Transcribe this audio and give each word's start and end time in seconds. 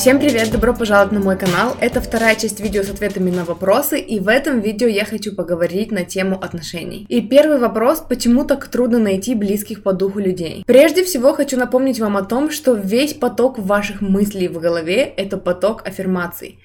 Всем 0.00 0.18
привет, 0.18 0.50
добро 0.50 0.72
пожаловать 0.72 1.12
на 1.12 1.20
мой 1.20 1.36
канал. 1.36 1.76
Это 1.78 2.00
вторая 2.00 2.34
часть 2.34 2.58
видео 2.58 2.82
с 2.82 2.88
ответами 2.88 3.30
на 3.30 3.44
вопросы, 3.44 4.00
и 4.00 4.18
в 4.18 4.28
этом 4.28 4.60
видео 4.60 4.88
я 4.88 5.04
хочу 5.04 5.34
поговорить 5.34 5.92
на 5.92 6.04
тему 6.04 6.40
отношений. 6.40 7.04
И 7.10 7.20
первый 7.20 7.58
вопрос, 7.58 8.02
почему 8.08 8.44
так 8.44 8.66
трудно 8.68 8.98
найти 8.98 9.34
близких 9.34 9.82
по 9.82 9.92
духу 9.92 10.18
людей? 10.18 10.64
Прежде 10.66 11.04
всего 11.04 11.34
хочу 11.34 11.58
напомнить 11.58 12.00
вам 12.00 12.16
о 12.16 12.22
том, 12.22 12.50
что 12.50 12.72
весь 12.72 13.12
поток 13.12 13.58
ваших 13.58 14.00
мыслей 14.00 14.48
в 14.48 14.58
голове– 14.58 15.02
это 15.18 15.36
поток 15.36 15.86
аффирмаций. 15.86 16.58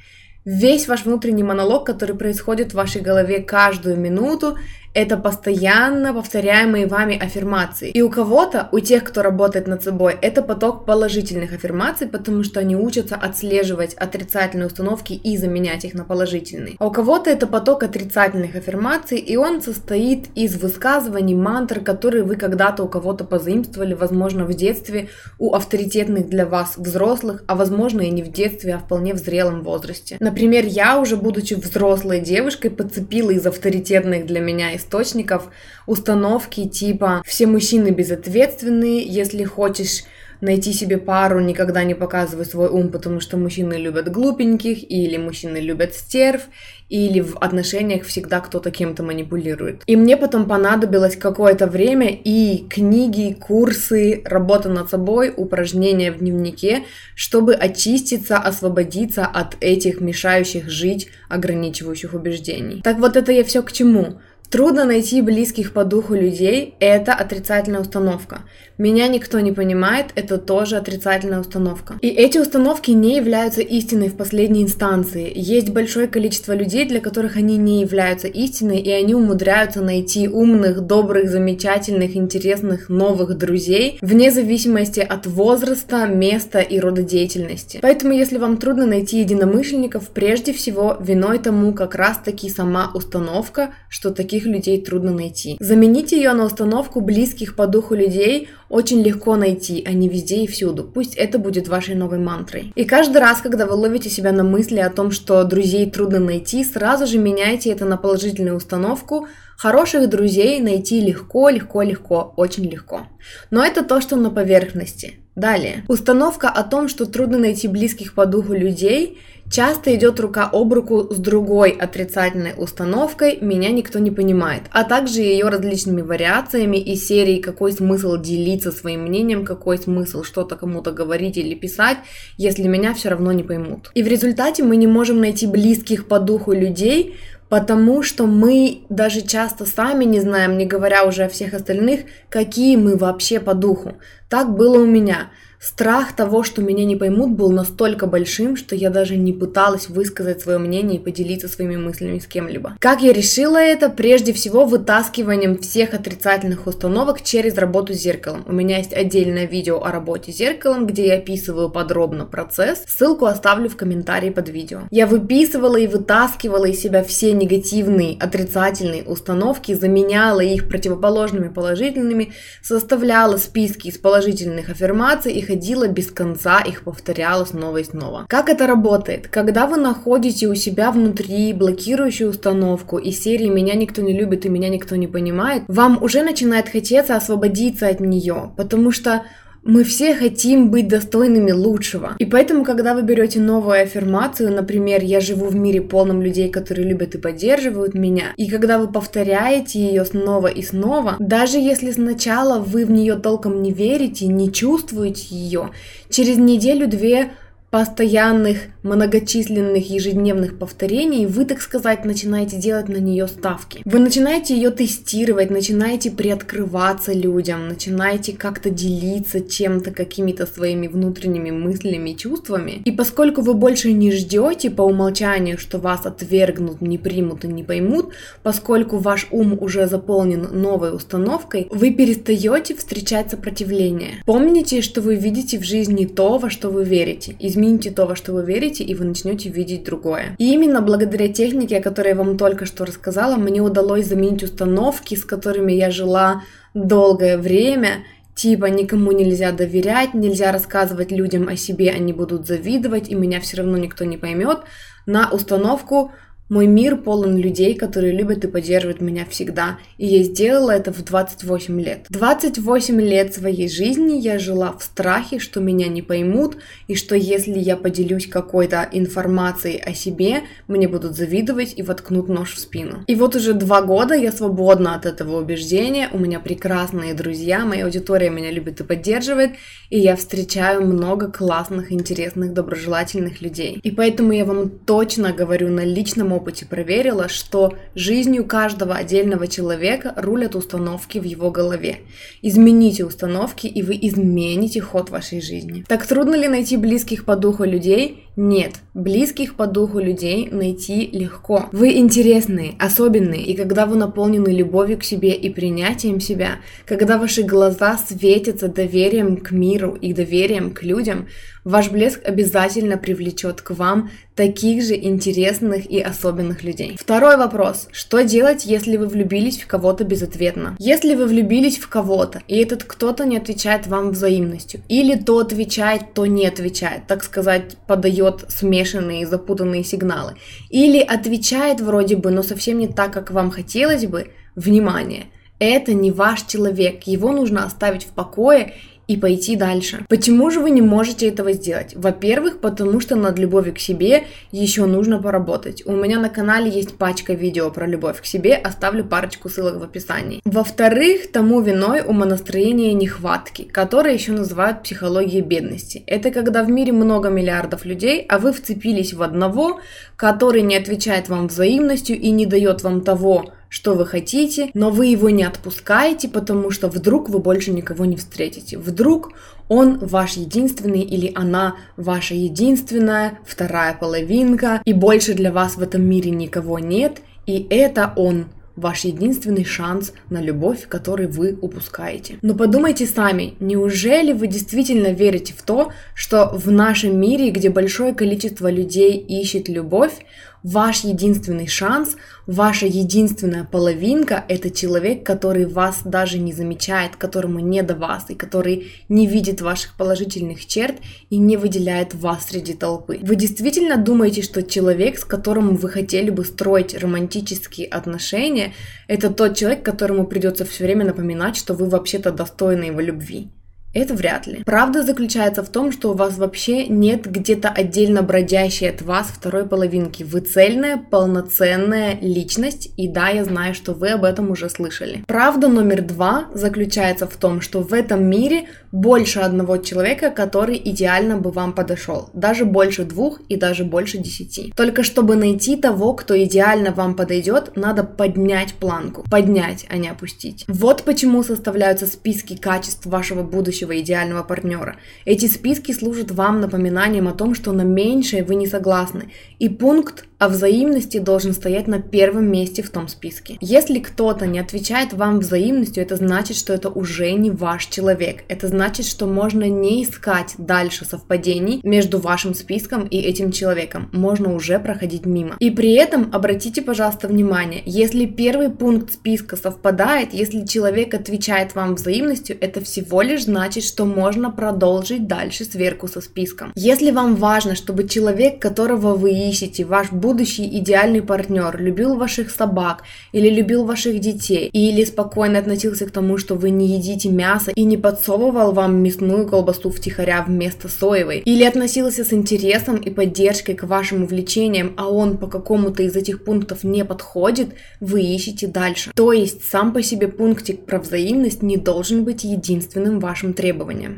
Весь 0.45 0.87
ваш 0.87 1.03
внутренний 1.03 1.43
монолог, 1.43 1.85
который 1.85 2.15
происходит 2.15 2.71
в 2.71 2.75
вашей 2.75 3.01
голове 3.01 3.41
каждую 3.41 3.97
минуту, 3.97 4.57
это 4.95 5.17
постоянно 5.17 6.13
повторяемые 6.13 6.87
вами 6.87 7.17
аффирмации. 7.21 7.91
И 7.91 8.01
у 8.01 8.09
кого-то, 8.09 8.69
у 8.71 8.79
тех, 8.79 9.03
кто 9.03 9.21
работает 9.21 9.67
над 9.67 9.83
собой, 9.83 10.17
это 10.21 10.41
поток 10.41 10.85
положительных 10.85 11.53
аффирмаций, 11.53 12.07
потому 12.07 12.43
что 12.43 12.61
они 12.61 12.77
учатся 12.77 13.15
отслеживать 13.15 13.93
отрицательные 13.93 14.67
установки 14.67 15.13
и 15.13 15.37
заменять 15.37 15.83
их 15.83 15.93
на 15.93 16.05
положительные. 16.05 16.75
А 16.79 16.87
у 16.87 16.91
кого-то 16.91 17.29
это 17.29 17.45
поток 17.45 17.83
отрицательных 17.83 18.55
аффирмаций, 18.55 19.17
и 19.17 19.35
он 19.35 19.61
состоит 19.61 20.27
из 20.33 20.55
высказываний, 20.55 21.35
мантр, 21.35 21.81
которые 21.81 22.23
вы 22.23 22.37
когда-то 22.37 22.83
у 22.83 22.87
кого-то 22.87 23.25
позаимствовали, 23.25 23.93
возможно, 23.93 24.45
в 24.45 24.53
детстве, 24.53 25.09
у 25.37 25.53
авторитетных 25.53 26.29
для 26.29 26.45
вас 26.45 26.77
взрослых, 26.77 27.43
а 27.47 27.55
возможно 27.55 28.01
и 28.01 28.11
не 28.11 28.23
в 28.23 28.31
детстве, 28.31 28.75
а 28.75 28.77
вполне 28.79 29.13
в 29.13 29.17
зрелом 29.17 29.61
возрасте. 29.61 30.15
Например, 30.21 30.63
я 30.65 31.01
уже 31.01 31.17
будучи 31.17 31.55
взрослой 31.55 32.21
девушкой 32.21 32.69
подцепила 32.69 33.31
из 33.31 33.45
авторитетных 33.45 34.25
для 34.25 34.39
меня 34.39 34.73
источников 34.85 35.49
установки 35.87 36.67
типа 36.67 37.21
«все 37.25 37.47
мужчины 37.47 37.89
безответственные, 37.89 39.01
если 39.01 39.43
хочешь 39.43 40.03
найти 40.41 40.73
себе 40.73 40.97
пару, 40.97 41.39
никогда 41.39 41.83
не 41.83 41.93
показывай 41.93 42.45
свой 42.45 42.69
ум, 42.69 42.89
потому 42.89 43.19
что 43.19 43.37
мужчины 43.37 43.73
любят 43.73 44.11
глупеньких, 44.11 44.89
или 44.89 45.17
мужчины 45.17 45.57
любят 45.57 45.93
стерв, 45.93 46.43
или 46.89 47.19
в 47.19 47.37
отношениях 47.37 48.03
всегда 48.03 48.39
кто-то 48.39 48.69
кем-то 48.71 49.03
манипулирует. 49.03 49.81
И 49.87 49.95
мне 49.95 50.17
потом 50.17 50.45
понадобилось 50.47 51.15
какое-то 51.15 51.67
время 51.67 52.09
и 52.11 52.65
книги, 52.69 53.33
курсы, 53.33 54.21
работа 54.23 54.69
над 54.69 54.89
собой, 54.89 55.33
упражнения 55.35 56.11
в 56.11 56.19
дневнике, 56.19 56.83
чтобы 57.15 57.55
очиститься, 57.55 58.37
освободиться 58.37 59.25
от 59.25 59.57
этих 59.61 59.99
мешающих 59.99 60.69
жить 60.69 61.09
ограничивающих 61.27 62.13
убеждений. 62.13 62.81
Так 62.83 62.99
вот 62.99 63.17
это 63.17 63.31
я 63.31 63.43
все 63.43 63.63
к 63.63 63.71
чему? 63.71 64.19
Трудно 64.49 64.85
найти 64.85 65.21
близких 65.21 65.73
по 65.73 65.83
духу 65.83 66.13
людей– 66.13 66.75
это 66.79 67.13
отрицательная 67.13 67.81
установка. 67.81 68.41
Меня 68.77 69.07
никто 69.07 69.39
не 69.39 69.51
понимает– 69.51 70.07
это 70.15 70.37
тоже 70.37 70.77
отрицательная 70.77 71.39
установка. 71.39 71.95
И 72.01 72.09
эти 72.09 72.37
установки 72.37 72.91
не 72.91 73.15
являются 73.15 73.61
истиной 73.61 74.09
в 74.09 74.17
последней 74.17 74.63
инстанции. 74.63 75.31
Есть 75.33 75.69
большое 75.69 76.07
количество 76.07 76.53
людей, 76.53 76.85
для 76.85 76.99
которых 76.99 77.37
они 77.37 77.57
не 77.57 77.81
являются 77.81 78.27
истиной, 78.27 78.79
и 78.79 78.91
они 78.91 79.15
умудряются 79.15 79.81
найти 79.81 80.27
умных, 80.27 80.81
добрых, 80.81 81.29
замечательных, 81.29 82.15
интересных, 82.15 82.89
новых 82.89 83.37
друзей, 83.37 83.97
вне 84.01 84.29
зависимости 84.29 84.99
от 84.99 85.25
возраста, 85.25 86.05
места 86.05 86.59
и 86.59 86.79
рода 86.79 87.01
деятельности. 87.01 87.79
Поэтому, 87.81 88.13
если 88.13 88.37
вам 88.37 88.57
трудно 88.57 88.85
найти 88.85 89.19
единомышленников, 89.19 90.09
прежде 90.09 90.53
всего 90.53 90.97
виной 90.99 91.39
тому 91.39 91.73
как 91.73 91.95
раз-таки 91.95 92.49
сама 92.49 92.91
установка, 92.93 93.73
что 93.89 94.11
таких 94.11 94.34
таких 94.35 94.45
людей 94.45 94.81
трудно 94.81 95.11
найти. 95.11 95.55
Заменить 95.59 96.11
ее 96.11 96.33
на 96.33 96.45
установку 96.45 96.99
близких 96.99 97.55
по 97.55 97.67
духу 97.67 97.95
людей 97.95 98.49
очень 98.69 99.01
легко 99.01 99.37
найти, 99.37 99.83
а 99.87 99.93
не 99.93 100.09
везде 100.09 100.43
и 100.43 100.47
всюду. 100.47 100.83
Пусть 100.83 101.15
это 101.15 101.39
будет 101.39 101.67
вашей 101.69 101.95
новой 101.95 102.19
мантрой. 102.19 102.73
И 102.75 102.83
каждый 102.83 103.19
раз, 103.19 103.41
когда 103.41 103.65
вы 103.65 103.75
ловите 103.75 104.09
себя 104.09 104.31
на 104.31 104.43
мысли 104.43 104.79
о 104.79 104.89
том, 104.89 105.11
что 105.11 105.43
друзей 105.45 105.89
трудно 105.89 106.19
найти, 106.19 106.65
сразу 106.65 107.07
же 107.07 107.17
меняйте 107.17 107.69
это 107.71 107.85
на 107.85 107.97
положительную 107.97 108.57
установку. 108.57 109.27
Хороших 109.57 110.09
друзей 110.09 110.59
найти 110.59 110.99
легко, 110.99 111.49
легко, 111.49 111.81
легко, 111.81 112.33
очень 112.35 112.65
легко. 112.65 113.07
Но 113.51 113.63
это 113.63 113.83
то, 113.83 114.01
что 114.01 114.17
на 114.17 114.29
поверхности. 114.29 115.24
Далее. 115.35 115.83
Установка 115.87 116.49
о 116.49 116.63
том, 116.63 116.87
что 116.87 117.05
трудно 117.05 117.37
найти 117.37 117.67
близких 117.67 118.13
по 118.13 118.25
духу 118.25 118.53
людей– 118.53 119.19
часто 119.51 119.95
идет 119.95 120.19
рука 120.19 120.49
об 120.51 120.73
руку 120.73 121.07
с 121.11 121.17
другой 121.17 121.71
отрицательной 121.71 122.53
установкой 122.57 123.37
«меня 123.41 123.71
никто 123.71 123.99
не 123.99 124.11
понимает», 124.11 124.63
а 124.71 124.83
также 124.83 125.21
ее 125.21 125.49
различными 125.49 126.01
вариациями 126.01 126.77
и 126.77 126.95
серией 126.95 127.41
«какой 127.41 127.71
смысл 127.71 128.17
делиться 128.17 128.71
своим 128.71 129.03
мнением, 129.03 129.45
какой 129.45 129.77
смысл 129.77 130.23
что-то 130.23 130.55
кому-то 130.55 130.91
говорить 130.91 131.37
или 131.37 131.55
писать, 131.55 131.97
если 132.37 132.63
меня 132.63 132.93
все 132.93 133.09
равно 133.09 133.31
не 133.31 133.43
поймут». 133.43 133.91
И 133.93 134.03
в 134.03 134.07
результате 134.07 134.63
мы 134.63 134.75
не 134.75 134.87
можем 134.87 135.19
найти 135.19 135.47
близких 135.47 136.07
по 136.07 136.19
духу 136.19 136.51
людей, 136.53 137.15
потому 137.49 138.03
что 138.03 138.27
мы 138.27 138.81
даже 138.89 139.21
часто 139.21 139.65
сами 139.65 140.05
не 140.05 140.19
знаем, 140.19 140.57
не 140.57 140.65
говоря 140.65 141.05
уже 141.05 141.23
о 141.23 141.29
всех 141.29 141.53
остальных, 141.53 142.01
какие 142.29 142.75
мы 142.75 142.95
вообще 142.97 143.39
по 143.39 143.53
духу. 143.53 143.93
Так 144.29 144.55
было 144.55 144.79
у 144.79 144.85
меня– 144.85 145.29
Страх 145.65 146.15
того, 146.15 146.43
что 146.43 146.61
меня 146.61 146.85
не 146.85 146.95
поймут, 146.95 147.31
был 147.31 147.49
настолько 147.51 148.05
большим, 148.05 148.55
что 148.55 148.75
я 148.75 148.91
даже 148.91 149.17
не 149.17 149.33
пыталась 149.33 149.89
высказать 149.89 150.39
свое 150.39 150.59
мнение 150.59 150.97
и 150.99 151.03
поделиться 151.03 151.47
своими 151.47 151.75
мыслями 151.75 152.19
с 152.19 152.27
кем-либо. 152.27 152.77
Как 152.79 153.01
я 153.01 153.11
решила 153.11 153.57
это? 153.57 153.89
Прежде 153.89 154.31
всего, 154.31 154.65
вытаскиванием 154.65 155.57
всех 155.57 155.95
отрицательных 155.95 156.67
установок 156.67 157.23
через 157.23 157.57
работу 157.57 157.95
с 157.95 157.97
зеркалом. 157.97 158.45
У 158.47 158.53
меня 158.53 158.77
есть 158.77 158.93
отдельное 158.93 159.47
видео 159.47 159.83
о 159.83 159.91
работе 159.91 160.31
с 160.31 160.35
зеркалом, 160.35 160.85
где 160.85 161.07
я 161.07 161.15
описываю 161.15 161.71
подробно 161.71 162.25
процесс. 162.25 162.83
Ссылку 162.87 163.25
оставлю 163.25 163.67
в 163.67 163.75
комментарии 163.75 164.29
под 164.29 164.49
видео. 164.49 164.81
Я 164.91 165.07
выписывала 165.07 165.77
и 165.77 165.87
вытаскивала 165.87 166.65
из 166.65 166.79
себя 166.79 167.03
все 167.03 167.31
негативные, 167.31 168.17
отрицательные 168.19 169.01
установки, 169.01 169.73
заменяла 169.73 170.41
их 170.41 170.69
противоположными 170.69 171.47
положительными, 171.47 172.33
составляла 172.61 173.37
списки 173.37 173.87
из 173.87 173.97
положительных 173.97 174.69
аффирмаций 174.69 175.33
и 175.33 175.54
ходила 175.55 175.87
без 175.87 176.11
конца, 176.11 176.59
их 176.59 176.83
повторяла 176.83 177.45
снова 177.45 177.77
и 177.77 177.83
снова. 177.85 178.25
Как 178.27 178.49
это 178.49 178.67
работает? 178.67 179.29
Когда 179.29 179.67
вы 179.67 179.77
находите 179.77 180.47
у 180.47 180.55
себя 180.55 180.91
внутри 180.91 181.53
блокирующую 181.53 182.29
установку 182.29 182.97
и 182.97 183.11
серии 183.11 183.47
«Меня 183.47 183.75
никто 183.75 184.01
не 184.01 184.11
любит 184.11 184.45
и 184.45 184.49
меня 184.49 184.67
никто 184.67 184.97
не 184.97 185.07
понимает», 185.07 185.63
вам 185.69 186.03
уже 186.03 186.23
начинает 186.23 186.67
хотеться 186.67 187.15
освободиться 187.15 187.87
от 187.87 188.01
нее, 188.01 188.51
потому 188.57 188.91
что 188.91 189.23
мы 189.65 189.83
все 189.83 190.15
хотим 190.15 190.69
быть 190.69 190.87
достойными 190.87 191.51
лучшего. 191.51 192.15
И 192.19 192.25
поэтому, 192.25 192.63
когда 192.63 192.93
вы 192.93 193.01
берете 193.01 193.39
новую 193.39 193.81
аффирмацию, 193.81 194.53
например, 194.53 195.03
я 195.03 195.19
живу 195.19 195.47
в 195.47 195.55
мире 195.55 195.81
полном 195.81 196.21
людей, 196.21 196.49
которые 196.49 196.87
любят 196.87 197.15
и 197.15 197.17
поддерживают 197.17 197.95
меня, 197.95 198.25
и 198.37 198.47
когда 198.47 198.77
вы 198.77 198.87
повторяете 198.87 199.79
ее 199.79 200.05
снова 200.05 200.47
и 200.47 200.61
снова, 200.61 201.15
даже 201.19 201.57
если 201.57 201.91
сначала 201.91 202.59
вы 202.59 202.85
в 202.85 202.91
нее 202.91 203.15
толком 203.15 203.63
не 203.63 203.73
верите, 203.73 204.27
не 204.27 204.53
чувствуете 204.53 205.35
ее, 205.35 205.71
через 206.09 206.37
неделю-две 206.37 207.31
постоянных, 207.75 208.59
многочисленных 208.83 209.89
ежедневных 209.89 210.57
повторений, 210.57 211.25
вы, 211.25 211.43
так 211.43 211.59
сказать, 211.59 212.05
начинаете 212.05 212.55
делать 212.55 212.87
на 212.87 212.97
нее 212.97 213.27
ставки. 213.27 213.81
Вы 213.83 213.99
начинаете 213.99 214.55
ее 214.55 214.69
тестировать, 214.69 215.49
начинаете 215.49 216.09
приоткрываться 216.11 217.11
людям, 217.11 217.67
начинаете 217.67 218.31
как-то 218.31 218.69
делиться 218.69 219.41
чем-то, 219.41 219.91
какими-то 219.91 220.45
своими 220.45 220.87
внутренними 220.87 221.51
мыслями 221.51 222.13
чувствами. 222.13 222.81
И 222.85 222.91
поскольку 222.91 223.41
вы 223.41 223.55
больше 223.55 223.91
не 223.91 224.11
ждете 224.11 224.69
по 224.69 224.83
умолчанию, 224.83 225.57
что 225.57 225.77
вас 225.77 226.05
отвергнут, 226.05 226.79
не 226.79 226.97
примут 226.97 227.43
и 227.43 227.49
не 227.49 227.63
поймут, 227.63 228.13
поскольку 228.41 228.99
ваш 228.99 229.27
ум 229.31 229.57
уже 229.59 229.87
заполнен 229.87 230.47
новой 230.53 230.95
установкой, 230.95 231.67
вы 231.71 231.91
перестаете 231.91 232.73
встречать 232.75 233.31
сопротивление. 233.31 234.23
Помните, 234.25 234.81
что 234.81 235.01
вы 235.01 235.15
видите 235.15 235.59
в 235.59 235.63
жизни 235.63 236.05
то, 236.05 236.37
во 236.37 236.49
что 236.49 236.69
вы 236.69 236.85
верите. 236.85 237.35
Измените 237.39 237.54
измените 237.55 237.91
то, 237.91 238.05
во 238.05 238.15
что 238.15 238.33
вы 238.33 238.43
верите, 238.43 238.83
и 238.83 238.93
вы 238.93 239.05
начнете 239.05 239.49
видеть 239.49 239.83
другое. 239.83 240.35
И 240.37 240.53
именно 240.53 240.81
благодаря 240.81 241.27
технике, 241.29 241.77
о 241.77 241.81
которой 241.81 242.09
я 242.09 242.15
вам 242.15 242.37
только 242.37 242.65
что 242.65 242.85
рассказала, 242.85 243.37
мне 243.37 243.61
удалось 243.61 244.07
заменить 244.07 244.43
установки, 244.43 245.15
с 245.15 245.23
которыми 245.23 245.71
я 245.71 245.89
жила 245.89 246.43
долгое 246.73 247.37
время, 247.37 248.03
типа 248.35 248.65
никому 248.65 249.11
нельзя 249.11 249.51
доверять, 249.51 250.13
нельзя 250.13 250.51
рассказывать 250.51 251.11
людям 251.11 251.47
о 251.47 251.55
себе, 251.55 251.91
они 251.91 252.11
будут 252.11 252.45
завидовать, 252.45 253.09
и 253.09 253.15
меня 253.15 253.39
все 253.39 253.57
равно 253.57 253.77
никто 253.77 254.03
не 254.03 254.17
поймет, 254.17 254.59
на 255.05 255.29
установку 255.31 256.11
Мой 256.47 256.67
мир 256.67 256.97
полон 256.97 257.37
людей, 257.37 257.73
которые 257.73 258.13
любят 258.13 258.43
и 258.43 258.47
поддерживают 258.47 259.01
меня 259.01 259.25
всегда, 259.27 259.79
и 259.97 260.05
я 260.05 260.21
сделала 260.21 260.69
это 260.69 260.93
в 260.93 261.03
28 261.03 261.81
лет. 261.81 262.05
28 262.11 263.01
лет 263.01 263.33
своей 263.33 263.67
жизни 263.67 264.19
я 264.19 264.37
жила 264.37 264.71
в 264.77 264.83
страхе, 264.83 265.39
что 265.39 265.59
меня 265.59 265.87
не 265.87 266.03
поймут, 266.03 266.57
и 266.87 266.93
что 266.93 267.15
если 267.15 267.57
я 267.57 267.75
поделюсь 267.75 268.27
какой-то 268.27 268.87
информацией 268.91 269.81
о 269.83 269.95
себе, 269.95 270.43
мне 270.67 270.87
будут 270.87 271.15
завидовать 271.15 271.73
и 271.75 271.81
воткнут 271.81 272.29
нож 272.29 272.53
в 272.53 272.59
спину. 272.59 273.03
И 273.07 273.15
вот 273.15 273.35
уже 273.35 273.53
два 273.53 273.81
года 273.81 274.13
я 274.13 274.31
свободна 274.31 274.93
от 274.93 275.07
этого 275.07 275.41
убеждения, 275.41 276.09
у 276.13 276.19
меня 276.19 276.39
прекрасные 276.39 277.15
друзья, 277.15 277.65
моя 277.65 277.85
аудитория 277.85 278.29
меня 278.29 278.51
любит 278.51 278.81
и 278.81 278.83
поддерживает, 278.83 279.53
и 279.89 279.97
я 279.97 280.15
встречаю 280.15 280.85
много 280.85 281.31
классных, 281.31 281.91
интересных, 281.91 282.53
доброжелательных 282.53 283.41
людей. 283.41 283.79
И 283.81 283.89
поэтому 283.89 284.31
я 284.31 284.45
вам 284.45 284.69
точно 284.69 285.33
говорю 285.33 285.69
на 285.69 285.83
личном 285.83 286.34
опыте 286.35 286.65
проверила, 286.65 287.29
что 287.29 287.77
жизнью 287.95 288.45
каждого 288.45 288.95
отдельного 288.95 289.47
человека 289.47 290.13
рулят 290.17 290.55
установки 290.55 291.17
в 291.17 291.23
его 291.23 291.51
голове. 291.51 291.99
Измените 292.41 293.05
установки, 293.05 293.67
и 293.67 293.81
вы 293.81 293.97
измените 294.01 294.81
ход 294.81 295.09
вашей 295.09 295.41
жизни. 295.41 295.85
Так 295.87 296.05
трудно 296.05 296.35
ли 296.35 296.47
найти 296.47 296.77
близких 296.77 297.25
по 297.25 297.35
духу 297.35 297.63
людей? 297.63 298.24
Нет, 298.35 298.81
близких 298.93 299.55
по 299.55 299.65
духу 299.65 299.99
людей 299.99 300.49
найти 300.51 301.07
легко. 301.07 301.69
Вы 301.71 301.97
интересные, 301.97 302.75
особенные, 302.79 303.43
и 303.43 303.55
когда 303.55 303.85
вы 303.85 303.95
наполнены 303.95 304.49
любовью 304.49 304.97
к 304.97 305.03
себе 305.03 305.31
и 305.31 305.49
принятием 305.49 306.19
себя, 306.19 306.57
когда 306.85 307.17
ваши 307.17 307.43
глаза 307.43 307.97
светятся 307.97 308.67
доверием 308.67 309.37
к 309.37 309.51
миру 309.51 309.97
и 309.99 310.13
доверием 310.13 310.71
к 310.71 310.83
людям, 310.83 311.27
ваш 311.63 311.89
блеск 311.89 312.19
обязательно 312.25 312.97
привлечет 312.97 313.61
к 313.61 313.71
вам 313.71 314.11
таких 314.35 314.83
же 314.83 314.95
интересных 314.95 315.89
и 315.89 315.99
особенных 315.99 316.63
людей. 316.63 316.97
Второй 316.99 317.37
вопрос. 317.37 317.87
Что 317.91 318.21
делать, 318.21 318.65
если 318.65 318.97
вы 318.97 319.07
влюбились 319.07 319.61
в 319.61 319.67
кого-то 319.67 320.03
безответно? 320.03 320.75
Если 320.77 321.15
вы 321.15 321.25
влюбились 321.25 321.77
в 321.77 321.87
кого-то, 321.87 322.41
и 322.47 322.57
этот 322.57 322.83
кто-то 322.83 323.25
не 323.25 323.37
отвечает 323.37 323.87
вам 323.87 324.11
взаимностью, 324.11 324.81
или 324.89 325.15
то 325.15 325.39
отвечает, 325.39 326.13
то 326.13 326.25
не 326.25 326.45
отвечает, 326.45 327.07
так 327.07 327.23
сказать, 327.23 327.77
подает 327.87 328.24
смешанные, 328.47 329.27
запутанные 329.27 329.83
сигналы, 329.83 330.35
или 330.69 330.99
отвечает 330.99 331.81
вроде 331.81 332.15
бы, 332.15 332.31
но 332.31 332.43
совсем 332.43 332.77
не 332.79 332.87
так, 332.87 333.13
как 333.13 333.31
вам 333.31 333.51
хотелось 333.51 334.05
бы, 334.05 334.31
внимание, 334.55 335.25
это 335.59 335.93
не 335.93 336.11
ваш 336.11 336.43
человек, 336.43 337.03
его 337.03 337.31
нужно 337.31 337.65
оставить 337.65 338.03
в 338.03 338.09
покое 338.09 338.73
и 339.07 339.17
пойти 339.17 339.55
дальше. 339.55 340.05
Почему 340.09 340.49
же 340.51 340.59
вы 340.59 340.71
не 340.71 340.81
можете 340.81 341.27
этого 341.27 341.53
сделать? 341.53 341.93
Во-первых, 341.95 342.59
потому 342.59 342.99
что 342.99 343.15
над 343.15 343.39
любовью 343.39 343.73
к 343.73 343.79
себе 343.79 344.25
еще 344.51 344.85
нужно 344.85 345.21
поработать. 345.21 345.83
У 345.85 345.91
меня 345.91 346.19
на 346.19 346.29
канале 346.29 346.69
есть 346.69 346.97
пачка 346.97 347.33
видео 347.33 347.69
про 347.71 347.87
любовь 347.87 348.21
к 348.21 348.25
себе, 348.25 348.55
оставлю 348.55 349.05
парочку 349.05 349.49
ссылок 349.49 349.79
в 349.79 349.83
описании. 349.83 350.41
Во-вторых, 350.45 351.31
тому 351.31 351.61
виной 351.61 352.01
умонастроение 352.05 352.93
нехватки, 352.93 353.63
которое 353.63 354.13
еще 354.13 354.31
называют 354.31 354.83
психологией 354.83 355.41
бедности. 355.41 356.03
Это 356.07 356.31
когда 356.31 356.63
в 356.63 356.69
мире 356.69 356.91
много 356.91 357.29
миллиардов 357.29 357.85
людей, 357.85 358.25
а 358.27 358.39
вы 358.39 358.53
вцепились 358.53 359.13
в 359.13 359.21
одного, 359.21 359.79
который 360.15 360.61
не 360.61 360.75
отвечает 360.75 361.29
вам 361.29 361.47
взаимностью 361.47 362.19
и 362.19 362.31
не 362.31 362.45
дает 362.45 362.83
вам 362.83 363.01
того, 363.01 363.51
что 363.69 363.95
вы 363.95 364.05
хотите, 364.05 364.69
но 364.73 364.89
вы 364.89 365.07
его 365.07 365.29
не 365.29 365.43
отпускаете, 365.43 366.29
потому 366.29 366.71
что 366.71 366.87
вдруг 366.87 367.29
вы 367.29 367.39
больше 367.39 367.71
никого 367.71 368.05
не 368.05 368.15
встретите. 368.15 368.77
Вдруг 368.77 369.33
он 369.67 369.97
ваш 369.99 370.37
единственный 370.37 371.01
или 371.01 371.31
она 371.35 371.75
ваша 371.97 372.35
единственная, 372.35 373.39
вторая 373.45 373.93
половинка, 373.93 374.81
и 374.85 374.93
больше 374.93 375.33
для 375.33 375.51
вас 375.51 375.75
в 375.75 375.81
этом 375.81 376.03
мире 376.03 376.31
никого 376.31 376.79
нет, 376.79 377.21
и 377.45 377.67
это 377.69 378.13
он 378.15 378.45
ваш 378.75 379.05
единственный 379.05 379.63
шанс 379.63 380.13
на 380.29 380.41
любовь, 380.41 380.87
который 380.87 381.27
вы 381.27 381.57
упускаете. 381.61 382.37
Но 382.41 382.55
подумайте 382.55 383.05
сами, 383.05 383.55
неужели 383.59 384.33
вы 384.33 384.47
действительно 384.47 385.11
верите 385.11 385.53
в 385.53 385.61
то, 385.61 385.91
что 386.13 386.49
в 386.53 386.71
нашем 386.71 387.19
мире, 387.19 387.51
где 387.51 387.69
большое 387.69 388.13
количество 388.13 388.69
людей 388.69 389.17
ищет 389.17 389.69
любовь, 389.69 390.25
ваш 390.65 391.03
единственный 391.03 391.67
шанс, 391.67 392.15
ваша 392.47 392.87
единственная 392.87 393.65
половинка– 393.65 394.43
это 394.49 394.71
человек, 394.71 395.23
который 395.23 395.67
вас 395.67 396.01
даже 396.03 396.39
не 396.39 396.53
замечает, 396.53 397.15
которому 397.17 397.59
не 397.59 397.83
до 397.83 397.95
вас, 397.95 398.25
и 398.29 398.33
который 398.33 398.91
не 399.07 399.27
видит 399.27 399.61
ваших 399.61 399.95
положительных 399.95 400.65
черт 400.65 400.95
и 401.29 401.37
не 401.37 401.55
выделяет 401.55 402.15
вас 402.15 402.47
среди 402.47 402.73
толпы. 402.73 403.19
Вы 403.21 403.35
действительно 403.35 403.97
думаете, 403.97 404.41
что 404.41 404.63
человек, 404.63 405.19
с 405.19 405.23
которым 405.23 405.75
вы 405.75 405.87
хотели 405.87 406.31
бы 406.31 406.43
строить 406.43 406.95
романтические 406.95 407.85
отношения, 407.85 408.73
это 409.07 409.29
тот 409.29 409.55
человек, 409.55 409.83
которому 409.83 410.25
придется 410.25 410.65
все 410.65 410.85
время 410.85 411.05
напоминать, 411.05 411.57
что 411.57 411.75
вы 411.75 411.87
вообще-то 411.87 412.31
достойны 412.31 412.85
его 412.85 413.01
любви? 413.01 413.51
Это 413.95 414.13
вряд 414.13 414.45
ли. 414.45 414.61
Правда 414.65 415.03
заключается 415.03 415.63
в 415.63 415.69
том, 415.69 415.93
что 415.93 416.11
у 416.11 416.15
вас 416.15 416.37
вообще 416.37 416.85
нет 416.87 417.31
где-то 417.31 417.69
отдельно 417.69 418.23
бродящей 418.23 418.89
от 418.89 419.01
вас 419.01 419.27
второй 419.27 419.65
половинки. 419.65 420.23
Вы 420.23 420.41
цельная, 420.41 420.97
полноценная 420.97 422.17
личность, 422.19 422.89
и 422.97 423.07
да, 423.07 423.29
я 423.29 423.45
знаю, 423.45 423.73
что 423.73 423.93
вы 423.93 424.09
об 424.09 424.25
этом 424.25 424.51
уже 424.51 424.69
слышали. 424.69 425.23
Правда 425.27 425.69
номер 425.69 426.01
два 426.01 426.47
заключается 426.53 427.25
в 427.25 427.37
том, 427.37 427.61
что 427.61 427.81
в 427.81 427.93
этом 427.93 428.25
мире 428.25 428.65
больше 428.91 429.39
одного 429.39 429.77
человека, 429.77 430.29
который 430.29 430.81
идеально 430.83 431.37
бы 431.37 431.51
вам 431.51 431.71
подошел. 431.71 432.29
Даже 432.33 432.65
больше 432.65 433.05
двух 433.05 433.39
и 433.47 433.55
даже 433.55 433.85
больше 433.85 434.17
десяти. 434.17 434.73
Только 434.75 435.03
чтобы 435.03 435.37
найти 435.37 435.77
того, 435.77 436.13
кто 436.13 436.37
идеально 436.43 436.91
вам 436.91 437.15
подойдет, 437.15 437.77
надо 437.77 438.03
поднять 438.03 438.73
планку. 438.73 439.23
Поднять, 439.31 439.85
а 439.89 439.95
не 439.95 440.09
опустить. 440.09 440.65
Вот 440.67 441.03
почему 441.03 441.43
составляются 441.43 442.07
списки 442.07 442.57
качеств 442.57 443.05
вашего 443.05 443.41
будущего 443.43 443.84
будущего 443.85 443.99
идеального 443.99 444.43
партнера. 444.43 444.97
Эти 445.25 445.47
списки 445.47 445.91
служат 445.91 446.31
вам 446.31 446.61
напоминанием 446.61 447.27
о 447.27 447.33
том, 447.33 447.55
что 447.55 447.71
на 447.71 447.83
меньшее 447.83 448.43
вы 448.43 448.55
не 448.55 448.67
согласны, 448.67 449.31
и 449.59 449.69
пункт 449.69 450.25
о 450.37 450.49
взаимности 450.49 451.17
должен 451.17 451.53
стоять 451.53 451.87
на 451.87 451.99
первом 451.99 452.51
месте 452.51 452.83
в 452.83 452.89
том 452.89 453.07
списке. 453.07 453.57
Если 453.61 453.99
кто-то 453.99 454.45
не 454.45 454.59
отвечает 454.59 455.13
вам 455.13 455.39
взаимностью, 455.39 456.03
это 456.03 456.17
значит, 456.17 456.57
что 456.57 456.73
это 456.73 456.89
уже 456.89 457.31
не 457.31 457.51
ваш 457.51 457.85
человек. 457.85 458.43
Это 458.49 458.67
значит, 458.67 459.05
что 459.05 459.27
можно 459.27 459.63
не 459.63 460.03
искать 460.03 460.55
дальше 460.57 461.05
совпадений 461.05 461.79
между 461.83 462.19
вашим 462.19 462.53
списком 462.53 463.07
и 463.07 463.17
этим 463.17 463.51
человеком. 463.51 464.09
Можно 464.11 464.53
уже 464.53 464.79
проходить 464.79 465.25
мимо. 465.25 465.55
И 465.59 465.71
при 465.71 465.93
этом 465.93 466.29
обратите, 466.33 466.81
пожалуйста, 466.81 467.27
внимание, 467.27 467.81
если 467.85 468.25
первый 468.25 468.69
пункт 468.69 469.13
списка 469.13 469.55
совпадает, 469.55 470.33
если 470.33 470.65
человек 470.65 471.13
отвечает 471.13 471.75
вам 471.75 471.95
взаимностью, 471.95 472.57
это 472.59 472.81
всего 472.81 473.21
лишь 473.21 473.45
значит, 473.45 473.74
что 473.81 474.05
можно 474.05 474.51
продолжить 474.51 475.27
дальше 475.27 475.65
сверку 475.65 476.07
со 476.07 476.21
списком. 476.21 476.71
Если 476.75 477.11
вам 477.11 477.35
важно, 477.35 477.75
чтобы 477.75 478.07
человек, 478.07 478.59
которого 478.59 479.15
вы 479.15 479.31
ищете, 479.31 479.85
ваш 479.85 480.11
будущий 480.11 480.65
идеальный 480.79 481.21
партнер 481.21 481.77
любил 481.79 482.15
ваших 482.15 482.49
собак 482.49 483.03
или 483.31 483.49
любил 483.49 483.85
ваших 483.85 484.19
детей, 484.19 484.69
или 484.71 485.03
спокойно 485.03 485.59
относился 485.59 486.05
к 486.05 486.11
тому, 486.11 486.37
что 486.37 486.55
вы 486.55 486.69
не 486.69 486.87
едите 486.97 487.29
мясо 487.29 487.71
и 487.71 487.83
не 487.83 487.97
подсовывал 487.97 488.71
вам 488.71 489.01
мясную 489.01 489.47
колбасу 489.47 489.89
втихаря 489.89 490.43
вместо 490.43 490.87
соевой, 490.87 491.39
или 491.39 491.63
относился 491.63 492.23
с 492.23 492.33
интересом 492.33 492.97
и 492.97 493.09
поддержкой 493.09 493.75
к 493.75 493.83
вашим 493.83 494.23
увлечениям, 494.23 494.93
а 494.97 495.09
он 495.09 495.37
по 495.37 495.47
какому-то 495.47 496.03
из 496.03 496.15
этих 496.15 496.43
пунктов 496.43 496.83
не 496.83 497.03
подходит, 497.05 497.69
вы 497.99 498.21
ищете 498.21 498.67
дальше. 498.67 499.11
То 499.15 499.31
есть 499.31 499.63
сам 499.63 499.93
по 499.93 500.01
себе 500.01 500.27
пунктик 500.27 500.85
про 500.85 500.99
взаимность 500.99 501.61
не 501.61 501.77
должен 501.77 502.23
быть 502.23 502.43
единственным 502.43 503.19
вашим 503.19 503.53
требованием. 503.53 503.64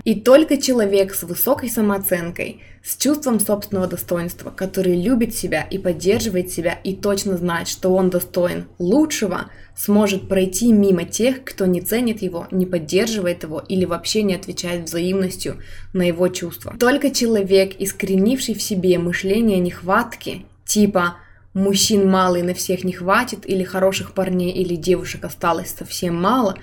И 0.04 0.16
только 0.20 0.58
человек 0.58 1.14
с 1.14 1.24
высокой 1.24 1.70
самооценкой, 1.70 2.62
с 2.84 2.96
чувством 2.98 3.40
собственного 3.40 3.88
достоинства, 3.88 4.50
который 4.50 5.00
любит 5.02 5.36
себя 5.36 5.62
и 5.62 5.78
поддерживает 5.78 6.52
себя 6.52 6.74
и 6.84 6.96
точно 6.96 7.38
знает, 7.38 7.68
что 7.68 7.94
он 7.94 8.10
достоин 8.10 8.66
лучшего, 8.80 9.48
сможет 9.76 10.28
пройти 10.28 10.72
мимо 10.72 11.04
тех, 11.04 11.44
кто 11.44 11.66
не 11.66 11.82
ценит 11.82 12.22
его, 12.22 12.48
не 12.50 12.66
поддерживает 12.66 13.44
его 13.44 13.60
или 13.60 13.86
вообще 13.86 14.24
не 14.24 14.36
отвечает 14.36 14.86
взаимностью 14.86 15.58
на 15.94 16.04
его 16.04 16.28
чувства. 16.30 16.76
Только 16.80 17.12
человек, 17.12 17.76
искоренивший 17.78 18.56
в 18.56 18.62
себе 18.62 18.98
мышление 18.98 19.60
нехватки, 19.60 20.46
типа 20.66 21.18
мужчин 21.54 22.10
мало 22.10 22.38
и 22.38 22.44
на 22.44 22.54
всех 22.54 22.84
не 22.84 22.94
хватит, 22.94 23.40
или 23.46 23.64
хороших 23.64 24.14
парней 24.14 24.52
или 24.52 24.76
девушек 24.76 25.26
осталось 25.26 25.76
совсем 25.78 26.16
мало, 26.16 26.58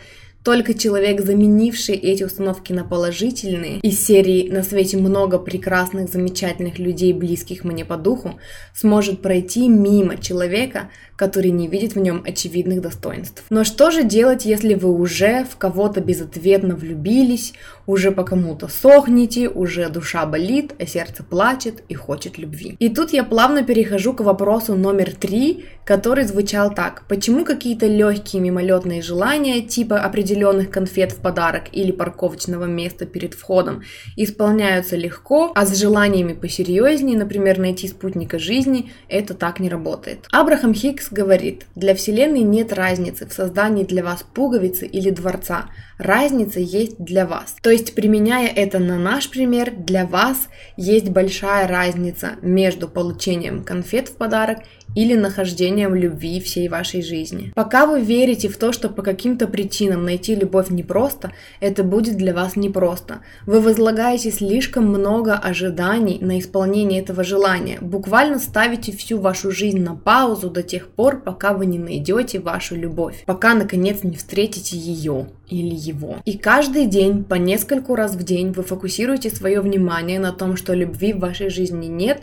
Только 0.44 0.74
человек, 0.74 1.22
заменивший 1.22 1.94
эти 1.94 2.22
установки 2.22 2.74
на 2.74 2.84
положительные, 2.84 3.78
из 3.80 4.04
серии 4.04 4.50
«На 4.50 4.62
свете 4.62 4.98
много 4.98 5.38
прекрасных, 5.38 6.10
замечательных 6.10 6.78
людей, 6.78 7.14
близких 7.14 7.64
мне 7.64 7.86
по 7.86 7.96
духу», 7.96 8.38
сможет 8.74 9.22
пройти 9.22 9.70
мимо 9.70 10.18
человека, 10.18 10.90
который 11.16 11.50
не 11.50 11.66
видит 11.68 11.94
в 11.94 11.98
нем 11.98 12.22
очевидных 12.26 12.82
достоинств. 12.82 13.44
Но 13.48 13.64
что 13.64 13.90
же 13.90 14.02
делать, 14.02 14.44
если 14.44 14.74
вы 14.74 14.92
уже 14.92 15.44
в 15.44 15.56
кого-то 15.56 16.00
безответно 16.00 16.74
влюбились, 16.74 17.54
уже 17.86 18.10
по 18.10 18.24
кому-то 18.24 18.68
сохнете, 18.68 19.48
уже 19.48 19.88
душа 19.88 20.26
болит, 20.26 20.74
а 20.78 20.86
сердце 20.86 21.22
плачет 21.22 21.82
и 21.88 21.94
хочет 21.94 22.36
любви? 22.36 22.76
И 22.80 22.88
тут 22.88 23.12
я 23.12 23.24
плавно 23.24 23.62
перехожу 23.62 24.12
к 24.12 24.20
вопросу 24.20 24.74
номер 24.74 25.14
три, 25.14 25.64
который 25.84 26.24
звучал 26.24 26.74
так. 26.74 27.04
Почему 27.08 27.44
какие-то 27.44 27.86
легкие 27.86 28.42
мимолетные 28.42 29.00
желания, 29.00 29.60
типа 29.62 29.98
определенных 30.34 30.70
конфет 30.70 31.12
в 31.12 31.20
подарок 31.20 31.64
или 31.72 31.92
парковочного 31.92 32.64
места 32.64 33.06
перед 33.06 33.34
входом, 33.34 33.82
исполняются 34.16 34.96
легко, 34.96 35.52
а 35.54 35.64
с 35.64 35.78
желаниями 35.78 36.32
посерьезнее, 36.32 37.16
например, 37.16 37.58
найти 37.58 37.86
спутника 37.86 38.38
жизни, 38.38 38.90
это 39.08 39.34
так 39.34 39.60
не 39.60 39.68
работает. 39.68 40.26
Абрахам 40.32 40.74
Хикс 40.74 41.12
говорит, 41.12 41.66
для 41.76 41.94
Вселенной 41.94 42.40
нет 42.40 42.72
разницы 42.72 43.26
в 43.26 43.32
создании 43.32 43.84
для 43.84 44.02
вас 44.02 44.24
пуговицы 44.34 44.86
или 44.86 45.10
дворца. 45.10 45.66
Разница 45.98 46.58
есть 46.58 46.96
для 46.98 47.24
вас. 47.24 47.54
То 47.62 47.70
есть, 47.70 47.94
применяя 47.94 48.48
это 48.48 48.80
на 48.80 48.98
наш 48.98 49.30
пример, 49.30 49.70
для 49.70 50.04
вас 50.04 50.48
есть 50.76 51.10
большая 51.10 51.68
разница 51.68 52.32
между 52.42 52.88
получением 52.88 53.62
конфет 53.62 54.08
в 54.08 54.16
подарок 54.16 54.58
или 54.94 55.14
нахождением 55.14 55.94
любви 55.94 56.40
всей 56.40 56.68
вашей 56.68 57.02
жизни. 57.02 57.52
Пока 57.54 57.86
вы 57.86 58.00
верите 58.00 58.48
в 58.48 58.56
то, 58.56 58.72
что 58.72 58.88
по 58.88 59.02
каким-то 59.02 59.46
причинам 59.46 60.04
найти 60.04 60.34
любовь 60.34 60.70
непросто, 60.70 61.32
это 61.60 61.82
будет 61.82 62.16
для 62.16 62.34
вас 62.34 62.56
непросто. 62.56 63.20
Вы 63.46 63.60
возлагаете 63.60 64.30
слишком 64.30 64.86
много 64.86 65.34
ожиданий 65.34 66.18
на 66.20 66.38
исполнение 66.38 67.00
этого 67.00 67.24
желания, 67.24 67.78
буквально 67.80 68.38
ставите 68.38 68.92
всю 68.92 69.18
вашу 69.18 69.50
жизнь 69.50 69.80
на 69.80 69.94
паузу 69.96 70.50
до 70.50 70.62
тех 70.62 70.88
пор, 70.88 71.22
пока 71.22 71.52
вы 71.52 71.66
не 71.66 71.78
найдете 71.78 72.38
вашу 72.38 72.76
любовь, 72.76 73.24
пока 73.26 73.54
наконец 73.54 74.02
не 74.02 74.16
встретите 74.16 74.76
ее 74.76 75.28
или 75.48 75.74
его. 75.74 76.16
И 76.24 76.38
каждый 76.38 76.86
день, 76.86 77.24
по 77.24 77.34
нескольку 77.34 77.94
раз 77.94 78.14
в 78.14 78.22
день, 78.22 78.52
вы 78.52 78.62
фокусируете 78.62 79.30
свое 79.30 79.60
внимание 79.60 80.18
на 80.18 80.32
том, 80.32 80.56
что 80.56 80.74
любви 80.74 81.12
в 81.12 81.18
вашей 81.18 81.50
жизни 81.50 81.86
нет, 81.86 82.22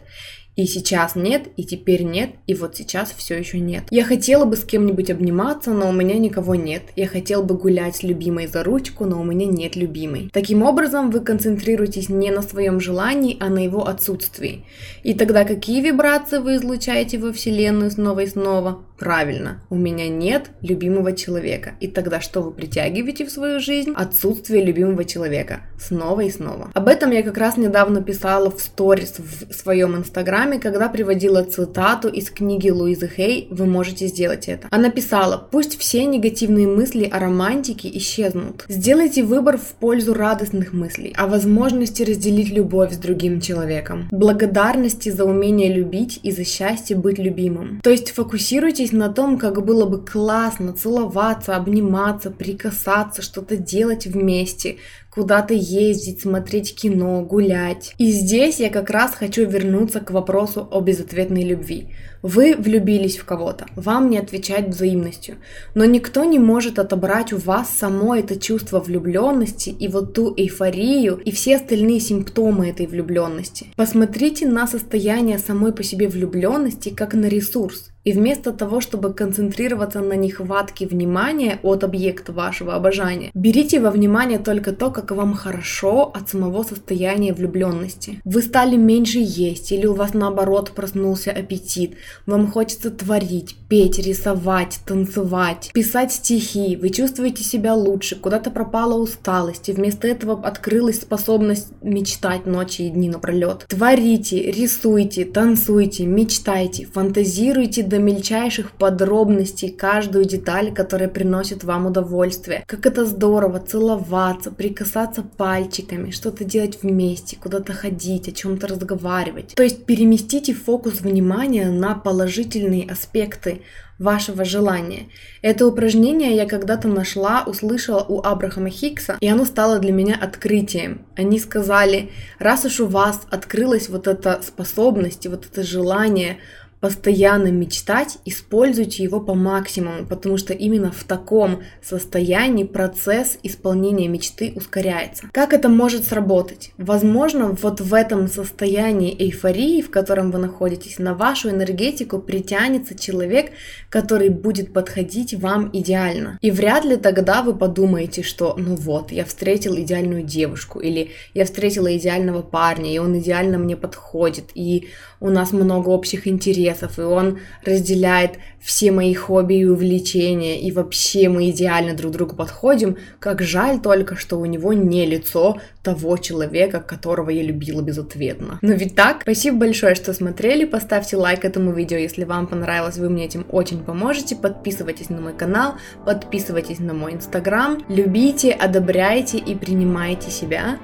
и 0.55 0.65
сейчас 0.65 1.15
нет, 1.15 1.47
и 1.55 1.63
теперь 1.63 2.03
нет, 2.03 2.31
и 2.45 2.53
вот 2.53 2.75
сейчас 2.75 3.13
все 3.15 3.37
еще 3.37 3.59
нет. 3.59 3.83
Я 3.89 4.03
хотела 4.03 4.45
бы 4.45 4.57
с 4.57 4.65
кем-нибудь 4.65 5.09
обниматься, 5.09 5.71
но 5.71 5.89
у 5.89 5.93
меня 5.93 6.17
никого 6.17 6.55
нет. 6.55 6.83
Я 6.95 7.07
хотел 7.07 7.41
бы 7.41 7.55
гулять 7.55 7.95
с 7.95 8.03
любимой 8.03 8.47
за 8.47 8.63
ручку, 8.63 9.05
но 9.05 9.21
у 9.21 9.23
меня 9.23 9.45
нет 9.45 9.75
любимой. 9.75 10.29
Таким 10.33 10.63
образом, 10.63 11.09
вы 11.09 11.21
концентрируетесь 11.21 12.09
не 12.09 12.31
на 12.31 12.41
своем 12.41 12.79
желании, 12.81 13.37
а 13.39 13.49
на 13.49 13.63
его 13.63 13.87
отсутствии. 13.87 14.65
И 15.03 15.13
тогда 15.13 15.45
какие 15.45 15.81
вибрации 15.81 16.39
вы 16.39 16.57
излучаете 16.57 17.17
во 17.17 17.31
Вселенную 17.31 17.89
снова 17.89 18.19
и 18.19 18.27
снова? 18.27 18.83
Правильно, 19.01 19.59
у 19.71 19.77
меня 19.77 20.07
нет 20.09 20.51
любимого 20.61 21.13
человека. 21.13 21.71
И 21.79 21.87
тогда 21.87 22.21
что 22.21 22.41
вы 22.41 22.51
притягиваете 22.51 23.25
в 23.25 23.31
свою 23.31 23.59
жизнь? 23.59 23.93
Отсутствие 23.95 24.63
любимого 24.63 25.05
человека. 25.05 25.61
Снова 25.79 26.21
и 26.21 26.29
снова. 26.29 26.69
Об 26.75 26.87
этом 26.87 27.09
я 27.09 27.23
как 27.23 27.39
раз 27.39 27.57
недавно 27.57 28.03
писала 28.03 28.51
в 28.51 28.61
сторис 28.61 29.15
в 29.17 29.53
своем 29.55 29.95
инстаграме, 29.95 30.59
когда 30.59 30.87
приводила 30.87 31.41
цитату 31.43 32.09
из 32.09 32.29
книги 32.29 32.69
Луизы 32.69 33.07
Хей 33.07 33.47
«Вы 33.49 33.65
можете 33.65 34.05
сделать 34.05 34.47
это». 34.47 34.67
Она 34.69 34.91
писала, 34.91 35.47
пусть 35.49 35.79
все 35.79 36.05
негативные 36.05 36.67
мысли 36.67 37.05
о 37.05 37.17
романтике 37.17 37.89
исчезнут. 37.97 38.65
Сделайте 38.67 39.23
выбор 39.23 39.57
в 39.57 39.73
пользу 39.79 40.13
радостных 40.13 40.73
мыслей, 40.73 41.15
о 41.17 41.25
возможности 41.25 42.03
разделить 42.03 42.51
любовь 42.51 42.93
с 42.93 42.97
другим 42.97 43.41
человеком, 43.41 44.09
благодарности 44.11 45.09
за 45.09 45.25
умение 45.25 45.73
любить 45.73 46.19
и 46.21 46.29
за 46.29 46.45
счастье 46.45 46.95
быть 46.95 47.17
любимым. 47.17 47.81
То 47.81 47.89
есть 47.89 48.11
фокусируйтесь 48.11 48.90
задумайтесь 48.91 48.93
на 48.93 49.09
том, 49.09 49.37
как 49.37 49.63
было 49.63 49.85
бы 49.85 50.03
классно 50.03 50.73
целоваться, 50.73 51.55
обниматься, 51.55 52.31
прикасаться, 52.31 53.21
что-то 53.21 53.57
делать 53.57 54.05
вместе, 54.05 54.77
куда-то 55.09 55.53
ездить, 55.53 56.21
смотреть 56.21 56.75
кино, 56.75 57.21
гулять. 57.21 57.93
И 57.97 58.11
здесь 58.11 58.59
я 58.59 58.69
как 58.69 58.89
раз 58.89 59.13
хочу 59.13 59.45
вернуться 59.45 59.99
к 59.99 60.11
вопросу 60.11 60.67
о 60.71 60.81
безответной 60.81 61.43
любви. 61.43 61.89
Вы 62.23 62.55
влюбились 62.55 63.17
в 63.17 63.25
кого-то, 63.25 63.65
вам 63.75 64.09
не 64.09 64.19
отвечать 64.19 64.67
взаимностью, 64.67 65.35
но 65.73 65.85
никто 65.85 66.23
не 66.23 66.39
может 66.39 66.77
отобрать 66.77 67.33
у 67.33 67.37
вас 67.37 67.69
само 67.69 68.15
это 68.15 68.39
чувство 68.39 68.79
влюбленности 68.79 69.69
и 69.69 69.87
вот 69.87 70.13
ту 70.13 70.33
эйфорию 70.37 71.17
и 71.25 71.31
все 71.31 71.55
остальные 71.55 71.99
симптомы 71.99 72.69
этой 72.69 72.85
влюбленности. 72.85 73.67
Посмотрите 73.75 74.47
на 74.47 74.67
состояние 74.67 75.39
самой 75.39 75.73
по 75.73 75.83
себе 75.83 76.07
влюбленности 76.07 76.89
как 76.89 77.15
на 77.15 77.25
ресурс. 77.25 77.90
И 78.03 78.13
вместо 78.13 78.51
того, 78.51 78.81
чтобы 78.81 79.13
концентрироваться 79.13 80.01
на 80.01 80.13
нехватке 80.13 80.87
внимания 80.87 81.59
от 81.61 81.83
объекта 81.83 82.31
вашего 82.31 82.73
обожания, 82.73 83.29
берите 83.35 83.79
во 83.79 83.91
внимание 83.91 84.39
только 84.39 84.71
то, 84.71 84.89
как 84.89 85.11
вам 85.11 85.35
хорошо 85.35 86.11
от 86.13 86.29
самого 86.29 86.63
состояния 86.63 87.33
влюбленности. 87.33 88.19
Вы 88.25 88.41
стали 88.41 88.75
меньше 88.75 89.19
есть, 89.19 89.71
или 89.71 89.85
у 89.85 89.93
вас 89.93 90.13
наоборот 90.13 90.71
проснулся 90.71 91.31
аппетит, 91.31 91.95
вам 92.25 92.51
хочется 92.51 92.89
творить, 92.89 93.55
петь, 93.69 93.99
рисовать, 93.99 94.79
танцевать, 94.85 95.69
писать 95.73 96.11
стихи, 96.11 96.75
вы 96.75 96.89
чувствуете 96.89 97.43
себя 97.43 97.75
лучше, 97.75 98.15
куда-то 98.15 98.49
пропала 98.49 98.95
усталость, 98.95 99.69
и 99.69 99.73
вместо 99.73 100.07
этого 100.07 100.41
открылась 100.43 101.01
способность 101.01 101.67
мечтать 101.81 102.45
ночи 102.45 102.83
и 102.83 102.89
дни 102.89 103.09
напролет. 103.09 103.65
Творите, 103.67 104.51
рисуйте, 104.51 105.25
танцуйте, 105.25 106.05
мечтайте, 106.05 106.85
фантазируйте 106.85 107.83
до 107.91 107.99
мельчайших 107.99 108.71
подробностей 108.71 109.69
каждую 109.69 110.23
деталь, 110.23 110.73
которая 110.73 111.09
приносит 111.09 111.65
вам 111.65 111.87
удовольствие. 111.87 112.63
Как 112.65 112.85
это 112.85 113.05
здорово 113.05 113.59
целоваться, 113.59 114.49
прикасаться 114.49 115.23
пальчиками, 115.23 116.11
что-то 116.11 116.45
делать 116.45 116.81
вместе, 116.81 117.35
куда-то 117.35 117.73
ходить, 117.73 118.29
о 118.29 118.31
чем-то 118.31 118.67
разговаривать. 118.67 119.53
То 119.55 119.63
есть 119.63 119.85
переместите 119.85 120.53
фокус 120.53 121.01
внимания 121.01 121.69
на 121.69 121.95
положительные 121.95 122.89
аспекты 122.89 123.61
вашего 124.01 124.45
желания. 124.45 125.09
Это 125.43 125.67
упражнение 125.67 126.35
я 126.35 126.47
когда-то 126.47 126.87
нашла, 126.87 127.43
услышала 127.45 128.03
у 128.03 128.19
Абрахама 128.21 128.69
Хикса, 128.69 129.17
и 129.19 129.27
оно 129.27 129.45
стало 129.45 129.77
для 129.77 129.91
меня 129.91 130.17
открытием. 130.19 131.05
Они 131.15 131.37
сказали, 131.39 132.09
раз 132.39 132.65
уж 132.65 132.79
у 132.79 132.87
вас 132.87 133.21
открылась 133.29 133.89
вот 133.89 134.07
эта 134.07 134.41
способность 134.43 135.27
вот 135.27 135.45
это 135.45 135.61
желание 135.61 136.37
постоянно 136.81 137.51
мечтать, 137.51 138.17
используйте 138.25 139.03
его 139.03 139.21
по 139.21 139.35
максимуму, 139.35 140.05
потому 140.07 140.37
что 140.37 140.53
именно 140.53 140.91
в 140.91 141.03
таком 141.03 141.61
состоянии 141.81 142.63
процесс 142.63 143.37
исполнения 143.43 144.07
мечты 144.07 144.51
ускоряется. 144.55 145.29
Как 145.31 145.53
это 145.53 145.69
может 145.69 146.05
сработать? 146.05 146.71
Возможно, 146.77 147.55
вот 147.61 147.79
в 147.79 147.93
этом 147.93 148.27
состоянии 148.27 149.15
эйфории, 149.17 149.81
в 149.81 149.91
котором 149.91 150.31
вы 150.31 150.39
находитесь, 150.39 150.97
на 150.97 151.13
вашу 151.13 151.51
энергетику 151.51 152.17
притянется 152.19 152.97
человек, 152.97 153.51
который 153.89 154.29
будет 154.29 154.73
подходить 154.73 155.35
вам 155.35 155.69
идеально. 155.71 156.39
И 156.41 156.49
вряд 156.49 156.83
ли 156.83 156.97
тогда 156.97 157.43
вы 157.43 157.55
подумаете, 157.55 158.23
что 158.23 158.55
ну 158.57 158.75
вот, 158.75 159.11
я 159.11 159.23
встретил 159.23 159.75
идеальную 159.77 160.23
девушку, 160.23 160.79
или 160.79 161.11
я 161.35 161.45
встретила 161.45 161.95
идеального 161.95 162.41
парня, 162.41 162.91
и 162.91 162.97
он 162.97 163.19
идеально 163.19 163.59
мне 163.59 163.77
подходит, 163.77 164.45
и 164.55 164.87
у 165.19 165.29
нас 165.29 165.51
много 165.51 165.89
общих 165.89 166.25
интересов, 166.71 166.99
и 166.99 167.01
он 167.01 167.39
разделяет 167.65 168.39
все 168.59 168.91
мои 168.91 169.13
хобби 169.13 169.55
и 169.55 169.65
увлечения, 169.65 170.59
и 170.61 170.71
вообще 170.71 171.29
мы 171.29 171.49
идеально 171.49 171.95
друг 171.95 172.11
другу 172.11 172.35
подходим. 172.35 172.97
Как 173.19 173.41
жаль 173.41 173.81
только, 173.81 174.15
что 174.15 174.39
у 174.39 174.45
него 174.45 174.73
не 174.73 175.05
лицо 175.05 175.57
того 175.83 176.17
человека, 176.17 176.79
которого 176.79 177.31
я 177.31 177.43
любила 177.43 177.81
безответно. 177.81 178.59
Но 178.61 178.73
ведь 178.73 178.95
так? 178.95 179.21
Спасибо 179.23 179.57
большое, 179.57 179.95
что 179.95 180.13
смотрели, 180.13 180.65
поставьте 180.65 181.17
лайк 181.17 181.43
этому 181.43 181.73
видео, 181.73 181.97
если 181.97 182.23
вам 182.23 182.47
понравилось, 182.47 182.97
вы 182.97 183.09
мне 183.09 183.25
этим 183.25 183.45
очень 183.49 183.83
поможете, 183.83 184.35
подписывайтесь 184.35 185.09
на 185.09 185.21
мой 185.21 185.33
канал, 185.33 185.73
подписывайтесь 186.05 186.79
на 186.79 186.93
мой 186.93 187.13
инстаграм, 187.13 187.83
любите, 187.89 188.51
одобряйте 188.51 189.37
и 189.37 189.55
принимайте 189.55 190.29
себя, 190.29 190.77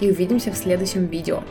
и 0.00 0.10
увидимся 0.10 0.52
в 0.52 0.56
следующем 0.56 1.06
видео. 1.06 1.42